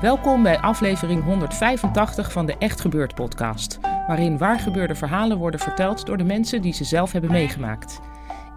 [0.00, 6.16] Welkom bij aflevering 185 van de Echt Gebeurd podcast, waarin waargebeurde verhalen worden verteld door
[6.16, 8.00] de mensen die ze zelf hebben meegemaakt.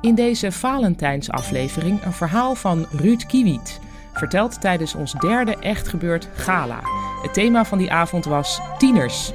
[0.01, 3.79] In deze Valentijnsaflevering een verhaal van Ruud Kiewiet,
[4.13, 6.79] verteld tijdens ons derde Echt Gebeurd gala.
[7.21, 9.33] Het thema van die avond was tieners.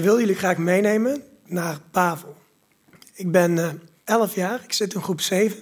[0.00, 2.36] Ik wil jullie graag meenemen naar Pavel.
[3.14, 3.68] Ik ben uh,
[4.04, 5.58] 11 jaar, ik zit in groep 7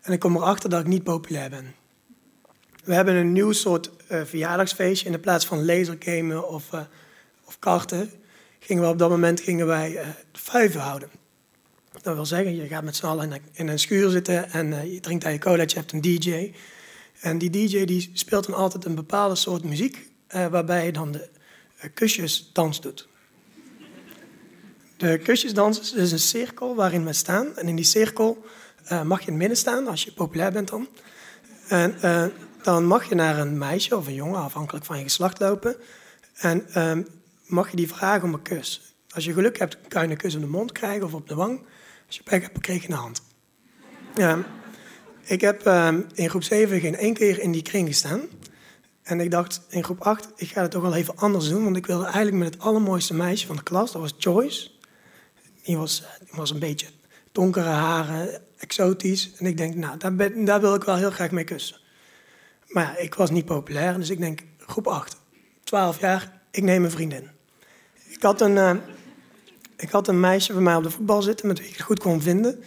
[0.00, 1.74] en ik kom erachter dat ik niet populair ben.
[2.84, 5.06] We hebben een nieuw soort uh, verjaardagsfeestje.
[5.06, 6.80] In de plaats van lasergamen of, uh,
[7.44, 8.10] of karten,
[8.58, 10.00] gingen we op dat moment gingen wij
[10.32, 11.08] vuiven houden.
[12.02, 15.24] Dat wil zeggen, je gaat met z'n allen in, een schuur zitten en je drinkt
[15.24, 16.52] aan je cola, je hebt een DJ.
[17.20, 21.28] En die DJ die speelt dan altijd een bepaalde soort muziek, waarbij je dan de
[21.94, 23.12] kusjesdans doet.
[24.96, 27.56] De kusjesdans is dus een cirkel waarin we staan.
[27.56, 28.44] En in die cirkel
[28.92, 30.88] uh, mag je in het midden staan, als je populair bent dan.
[31.68, 32.24] En uh,
[32.62, 35.76] dan mag je naar een meisje of een jongen, afhankelijk van je geslacht, lopen.
[36.34, 36.92] En uh,
[37.46, 38.94] mag je die vragen om een kus.
[39.10, 41.34] Als je geluk hebt, kan je een kus op de mond krijgen of op de
[41.34, 41.66] wang.
[42.06, 43.22] Als je pech hebt, krijg je een hand.
[45.24, 48.20] ik heb ehm, in groep 7 geen één keer in die kring gestaan.
[49.02, 51.64] En ik dacht in groep 8, ik ga het toch wel even anders doen.
[51.64, 54.70] Want ik wilde eigenlijk met het allermooiste meisje van de klas, dat was Joyce.
[55.64, 56.86] Die was, die was een beetje
[57.32, 59.32] donkere haren, exotisch.
[59.36, 61.76] En ik denk, nou, daar, ben, daar wil ik wel heel graag mee kussen.
[62.68, 65.16] Maar ja, ik was niet populair, dus ik denk, groep 8,
[65.64, 67.28] 12 jaar, ik neem een vriendin.
[68.08, 68.74] Ik had een, uh,
[69.76, 71.98] ik had een meisje bij mij op de voetbal zitten met wie ik het goed
[71.98, 72.62] kon vinden.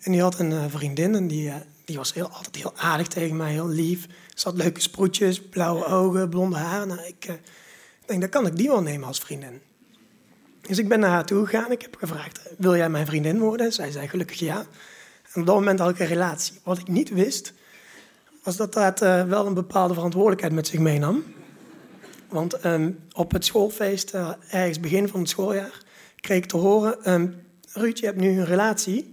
[0.00, 1.52] En die had een uh, vriendin en die,
[1.84, 4.06] die was heel, altijd heel aardig tegen mij, heel lief.
[4.34, 6.88] Ze had leuke sproetjes, blauwe ogen, blonde haren.
[6.88, 7.40] Nou, ik
[8.06, 9.60] denk, dan kan ik die wel nemen als vriendin.
[10.66, 11.70] Dus ik ben naar haar toe gegaan.
[11.70, 13.72] Ik heb gevraagd, wil jij mijn vriendin worden?
[13.72, 14.66] Zij zei gelukkig ja.
[15.32, 16.60] En op dat moment had ik een relatie.
[16.62, 17.52] Wat ik niet wist,
[18.42, 21.24] was dat dat uh, wel een bepaalde verantwoordelijkheid met zich meenam.
[22.28, 25.82] Want um, op het schoolfeest, uh, ergens begin van het schooljaar,
[26.20, 27.12] kreeg ik te horen...
[27.12, 29.10] Um, Ruud, je hebt nu een relatie.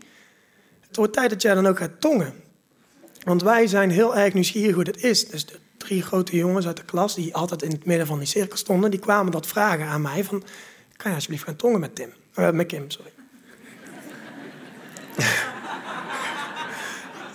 [0.87, 2.33] Het wordt tijd dat jij dan ook gaat tongen.
[3.23, 5.27] Want wij zijn heel erg nieuwsgierig hoe dat is.
[5.27, 8.27] Dus de drie grote jongens uit de klas, die altijd in het midden van die
[8.27, 8.91] cirkel stonden...
[8.91, 10.43] die kwamen dat vragen aan mij van...
[11.03, 12.13] Kan je alsjeblieft gaan tongen met Tim?
[12.35, 13.11] Uh, met Kim, sorry.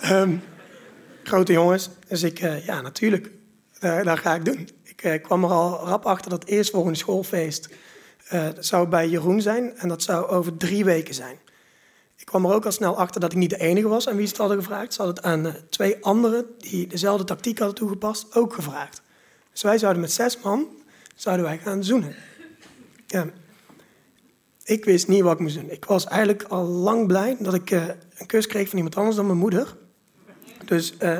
[0.03, 0.41] um,
[1.23, 1.89] grote jongens.
[2.07, 3.31] Dus ik, uh, ja, natuurlijk.
[3.81, 4.69] Uh, dat ga ik doen.
[4.83, 7.69] Ik uh, kwam er al rap achter dat het eerstvolgende schoolfeest
[8.59, 9.77] zou bij Jeroen zijn.
[9.77, 11.37] En dat zou over drie weken zijn.
[12.15, 14.25] Ik kwam er ook al snel achter dat ik niet de enige was aan wie
[14.25, 14.93] ze het hadden gevraagd.
[14.93, 19.01] Ze hadden het aan twee anderen die dezelfde tactiek hadden toegepast ook gevraagd.
[19.51, 20.67] Dus wij zouden met zes man
[21.15, 22.15] zouden wij gaan zoenen.
[23.07, 23.25] Ja,
[24.69, 25.69] ik wist niet wat ik moest doen.
[25.69, 27.87] Ik was eigenlijk al lang blij dat ik uh,
[28.17, 29.77] een kus kreeg van iemand anders dan mijn moeder.
[30.65, 31.19] Dus uh,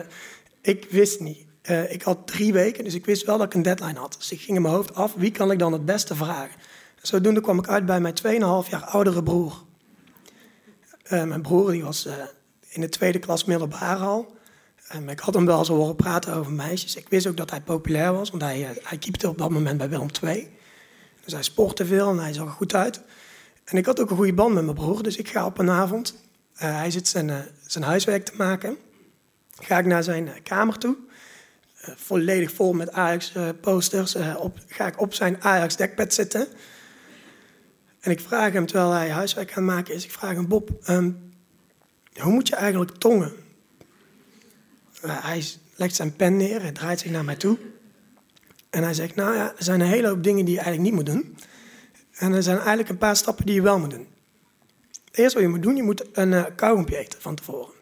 [0.62, 1.46] ik wist niet.
[1.70, 4.16] Uh, ik had drie weken, dus ik wist wel dat ik een deadline had.
[4.18, 6.60] Dus ik ging in mijn hoofd af, wie kan ik dan het beste vragen?
[7.02, 9.64] Zodoende kwam ik uit bij mijn 2,5 jaar oudere broer.
[11.10, 12.08] mijn broer die was
[12.70, 14.36] in de tweede klas middelbaar al.
[15.08, 16.96] ik had hem wel eens horen praten over meisjes.
[16.96, 19.90] Ik wist ook dat hij populair was, want hij, hij keepte op dat moment bij
[19.90, 20.50] Willem II.
[21.24, 23.02] Dus hij sportte veel en hij zag er goed uit.
[23.70, 25.70] En ik had ook een goede band met mijn broer, dus ik ga op een
[25.70, 26.16] avond,
[26.54, 28.78] uh, hij zit zijn, uh, zijn huiswerk te maken,
[29.60, 30.98] ga ik naar zijn uh, kamer toe,
[31.96, 34.16] volledig vol met Ajax-posters,
[34.68, 36.48] ga ik op zijn Ajax-dekbed zitten.
[38.00, 40.70] En ik vraag hem, terwijl hij huiswerk aan het maken is, ik vraag hem, Bob,
[40.88, 41.32] um,
[42.14, 43.34] hoe moet je eigenlijk tongen?
[45.02, 45.44] hij
[45.76, 47.58] legt zijn pen neer, hij draait zich naar mij toe.
[48.70, 51.06] En hij zegt, nou ja, er zijn een hele hoop dingen die je eigenlijk niet
[51.06, 51.36] moet doen.
[52.20, 54.08] En er zijn eigenlijk een paar stappen die je wel moet doen.
[55.12, 57.74] Eerst wat je moet doen, je moet een uh, kauwgompje van tevoren.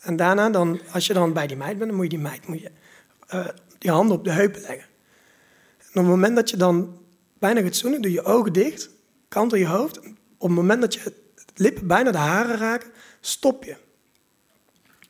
[0.00, 2.46] En daarna, dan, als je dan bij die meid bent, dan moet je die meid
[2.46, 2.70] moet je,
[3.34, 3.46] uh,
[3.78, 4.86] die handen op de heupen leggen.
[5.78, 6.98] En op het moment dat je dan
[7.38, 8.90] bijna gaat zoenen, doe je ogen dicht.
[9.28, 9.98] kantel je hoofd.
[10.38, 11.12] Op het moment dat je
[11.54, 12.90] lippen bijna de haren raken,
[13.20, 13.76] stop je.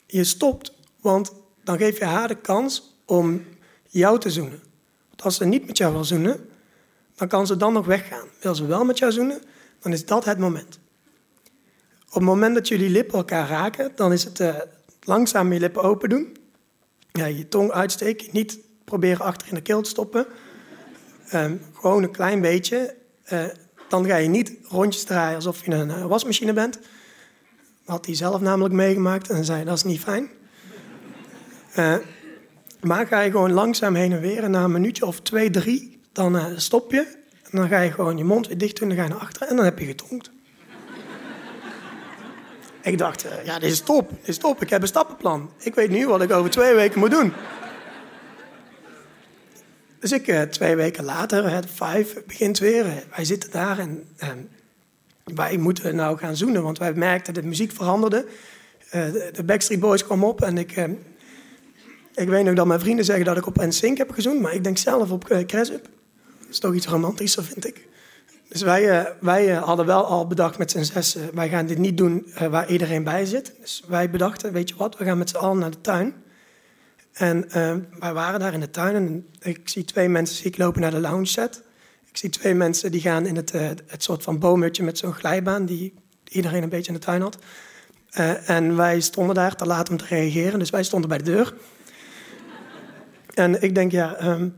[0.06, 1.32] Je stopt, want
[1.64, 3.44] dan geef je haar de kans om
[3.88, 4.60] jou te zoenen.
[5.08, 6.48] Want als ze niet met jou wil zoenen,
[7.16, 8.28] dan kan ze dan nog weggaan.
[8.40, 9.42] Wil ze wel met jou zoenen,
[9.80, 10.78] dan is dat het moment.
[12.06, 14.54] Op het moment dat jullie lippen elkaar raken, dan is het uh,
[15.02, 16.36] langzaam je lippen open doen.
[17.12, 20.26] Ja, je tong uitsteken, niet proberen achter in de keel te stoppen.
[21.34, 22.94] Um, gewoon een klein beetje.
[23.32, 23.44] Uh,
[23.88, 26.78] dan ga je niet rondjes draaien alsof je een uh, wasmachine bent.
[27.84, 30.28] Had hij zelf namelijk meegemaakt en zei dat is niet fijn.
[32.80, 35.95] Maar ga je gewoon langzaam heen en weer en na een minuutje of twee, drie,
[36.16, 37.06] dan stop je.
[37.42, 39.48] En dan ga je gewoon je mond weer dicht doen, dan ga je naar achteren
[39.48, 40.30] en dan heb je getongd.
[42.82, 44.62] ik dacht, ja, dit is top, dit is top.
[44.62, 45.50] Ik heb een stappenplan.
[45.58, 47.32] Ik weet nu wat ik over twee weken moet doen.
[50.00, 53.04] Dus ik, uh, twee weken later, het vijf begint weer.
[53.16, 54.08] wij zitten daar en,
[55.24, 58.26] wij moeten nou gaan zoenen, want wij merkten dat de muziek veranderde.
[59.32, 60.76] De Backstreet Boys kwam op en ik,
[62.14, 64.64] ik weet nog dat mijn vrienden zeggen dat ik op NSYNC heb gezoend, maar ik
[64.64, 65.28] denk zelf op.
[65.28, 65.80] Dat
[66.56, 67.88] is toch iets romantischer, vind ik.
[68.48, 72.26] Dus wij, wij hadden wel al bedacht met z'n zes, wij gaan dit niet doen
[72.50, 73.52] waar iedereen bij zit.
[73.60, 76.14] Dus wij bedachten, weet je wat, we gaan met z'n allen naar de tuin.
[77.12, 80.58] En uh, wij waren daar in de tuin en ik zie twee mensen zie ik
[80.58, 81.62] lopen naar de lounge set.
[82.10, 83.52] Ik zie twee mensen die gaan in het,
[83.86, 85.94] het soort van boomhutje met zo'n glijbaan die
[86.28, 87.38] iedereen een beetje in de tuin had.
[88.46, 91.54] En wij stonden daar te laat om te reageren, dus wij stonden bij de deur.
[93.34, 94.54] en ik denk, ja, um,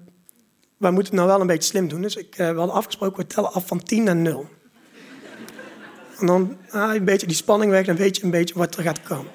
[0.78, 2.02] wij moeten het nou wel een beetje slim doen.
[2.02, 4.48] Dus ik, we hadden afgesproken, we tellen af van 10 naar 0.
[6.19, 8.82] En dan ah, een beetje die spanning weg, dan weet je een beetje wat er
[8.82, 9.32] gaat komen.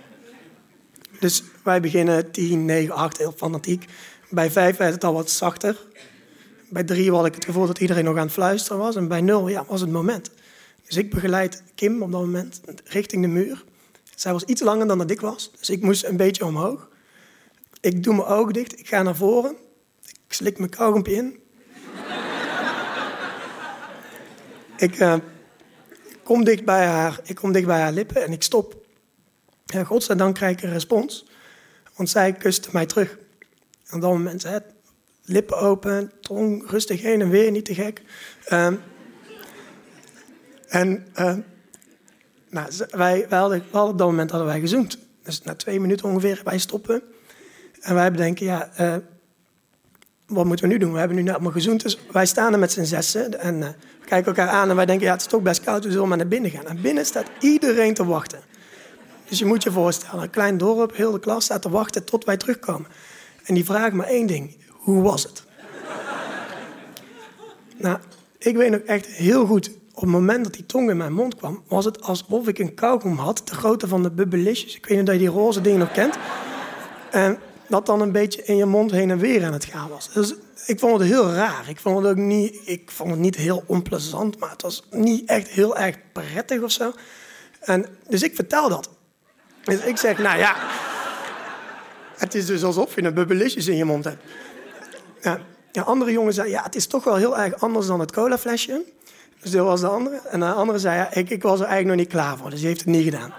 [1.20, 3.86] Dus wij beginnen 10, 9, 8, heel fanatiek.
[4.30, 5.78] Bij 5 werd het al wat zachter.
[6.70, 8.96] Bij 3 had ik het gevoel dat iedereen nog aan het fluisteren was.
[8.96, 10.30] En bij 0 ja, was het moment.
[10.88, 13.64] Dus ik begeleid Kim op dat moment richting de muur.
[14.16, 16.90] Zij was iets langer dan dat ik was, dus ik moest een beetje omhoog.
[17.82, 19.56] Ik doe mijn ogen dicht, ik ga naar voren.
[20.34, 21.40] Ik slik mijn kauwgompje in.
[24.88, 25.16] ik uh,
[26.24, 28.86] kom dicht bij haar, ik kom dicht bij haar lippen en ik stop.
[29.66, 31.26] En godzijdank krijg ik een respons,
[31.96, 33.18] want zij kuste mij terug.
[33.86, 34.58] En op dat moment, hè,
[35.24, 38.02] lippen open, tong rustig heen en weer, niet te gek.
[38.52, 38.80] Um,
[40.68, 41.36] en uh,
[42.50, 43.24] nou, wij,
[43.72, 44.98] op dat moment hadden wij gezoend.
[45.24, 47.04] Dus na twee minuten ongeveer wij stoppen.
[47.82, 48.96] En wij bedenken, ja, uh,
[50.34, 50.94] wat moeten we nu doen?
[50.94, 51.82] We hebben nu net allemaal gezoend.
[51.82, 53.68] Dus wij staan er met z'n zessen en uh,
[54.00, 56.08] we kijken elkaar aan en wij denken, ja, het is toch best koud, we zullen
[56.08, 56.66] maar naar binnen gaan.
[56.66, 58.40] En binnen staat iedereen te wachten.
[59.30, 62.26] Dus je moet je voorstellen, een klein dorp, heel de klas staat te wachten tot
[62.26, 62.88] wij terugkomen.
[63.44, 65.44] En die vraagt maar één ding, hoe was het?
[67.78, 67.98] nou,
[68.38, 71.36] ik weet nog echt heel goed, op het moment dat die tong in mijn mond
[71.36, 74.76] kwam, was het alsof ik een kauwgom had, de grootte van de bubbelisjes.
[74.76, 76.18] Ik weet niet of je die roze dingen nog kent.
[77.12, 77.40] En
[77.74, 80.10] dat dan een beetje in je mond heen en weer aan het gaan was.
[80.14, 80.34] Dus
[80.66, 81.70] ik vond het heel raar.
[81.70, 85.30] Ik vond het ook niet, ik vond het niet heel onplezant, maar het was niet
[85.30, 86.92] echt heel erg prettig of zo.
[87.60, 88.90] En, dus ik vertel dat.
[89.64, 90.56] Dus ik zeg, nou ja,
[92.18, 94.24] het is dus alsof je een bubbelisjes in je mond hebt.
[95.72, 98.84] Ja, andere jongen zei, ja, het is toch wel heel erg anders dan het colaflesje.
[99.42, 100.22] Dus dat was de andere.
[100.30, 102.60] En de andere zei, ja, ik, ik was er eigenlijk nog niet klaar voor, dus
[102.60, 103.34] hij heeft het niet gedaan.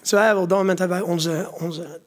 [0.00, 2.00] Dus wij hebben op dat moment hebben wij onze, onze,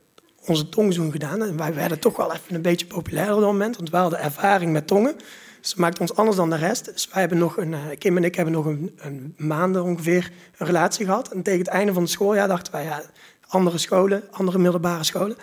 [0.45, 1.41] onze tongzoen gedaan.
[1.41, 4.19] En wij werden toch wel even een beetje populair op dat moment, want wij hadden
[4.19, 5.15] ervaring met tongen.
[5.59, 6.85] Dus dat maakt ons anders dan de rest.
[6.85, 10.31] Dus wij hebben nog een, eh, Kim en ik hebben nog een, een maand ongeveer
[10.57, 11.31] een relatie gehad.
[11.31, 13.01] En tegen het einde van het schooljaar dachten wij, ja,
[13.47, 15.37] andere scholen, andere middelbare scholen.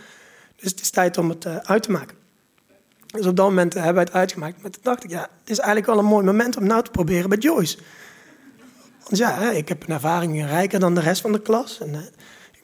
[0.56, 2.16] Dus het is tijd om het uh, uit te maken.
[3.06, 4.62] Dus op dat moment hebben wij het uitgemaakt.
[4.62, 6.90] Maar toen dacht ik, ja, het is eigenlijk wel een mooi moment om nou te
[6.90, 7.78] proberen bij Joyce.
[8.98, 11.80] Want ja, ik heb een ervaring rijker dan de rest van de klas.
[11.80, 12.04] En,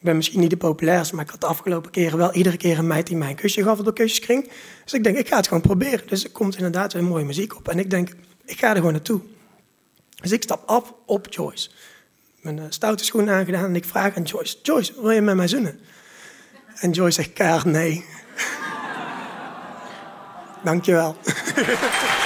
[0.06, 2.86] ben misschien niet de populairste, maar ik had de afgelopen keren wel iedere keer een
[2.86, 4.50] meid die mij een kusje gaf op de kusjeskring.
[4.84, 6.06] Dus ik denk, ik ga het gewoon proberen.
[6.06, 7.68] Dus er komt inderdaad weer mooie muziek op.
[7.68, 8.10] En ik denk,
[8.44, 9.20] ik ga er gewoon naartoe.
[10.20, 11.70] Dus ik stap af op Joyce.
[12.40, 15.48] Mijn uh, stoute schoenen aangedaan en ik vraag aan Joyce, Joyce, wil je met mij
[15.48, 15.80] zoenen?
[16.74, 18.04] En Joyce zegt kaart nee.
[20.64, 21.16] Dankjewel.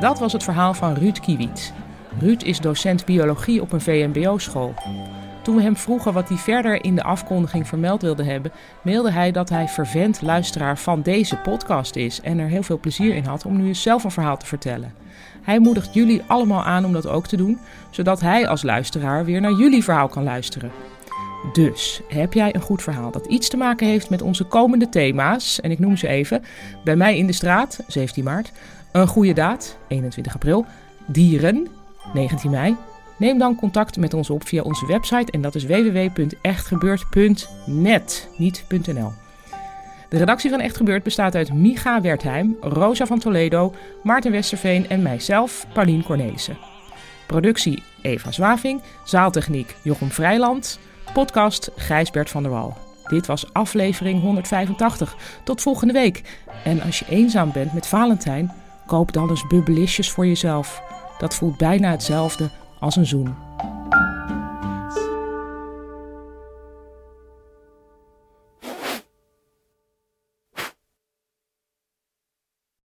[0.00, 1.72] Dat was het verhaal van Ruud Kiewiet.
[2.18, 4.74] Ruud is docent biologie op een VMBO-school.
[5.42, 8.52] Toen we hem vroegen wat hij verder in de afkondiging vermeld wilde hebben,
[8.82, 13.14] mailde hij dat hij vervent luisteraar van deze podcast is en er heel veel plezier
[13.14, 14.94] in had om nu eens zelf een verhaal te vertellen.
[15.42, 17.58] Hij moedigt jullie allemaal aan om dat ook te doen,
[17.90, 20.70] zodat hij als luisteraar weer naar jullie verhaal kan luisteren.
[21.52, 25.60] Dus heb jij een goed verhaal dat iets te maken heeft met onze komende thema's,
[25.60, 26.44] en ik noem ze even:
[26.84, 28.52] bij mij in de straat, 17 maart,
[28.92, 30.66] een goede daad, 21 april,
[31.06, 31.68] dieren,
[32.14, 32.76] 19 mei.
[33.16, 39.12] Neem dan contact met ons op via onze website en dat is www.echtgebeurd.net, niet .nl.
[40.08, 45.02] De redactie van Echt Gebeurd bestaat uit Micha Wertheim, Rosa van Toledo, Maarten Westerveen en
[45.02, 46.58] mijzelf, Paulien Cornelissen.
[47.26, 50.78] Productie Eva Zwaving, zaaltechniek Jochem Vrijland,
[51.12, 52.76] podcast Gijsbert van der Wal.
[53.10, 55.16] Dit was aflevering 185.
[55.44, 56.22] Tot volgende week.
[56.64, 58.52] En als je eenzaam bent met Valentijn,
[58.90, 60.82] koop dan eens bubbelisjes voor jezelf.
[61.18, 63.49] Dat voelt bijna hetzelfde als een zoen.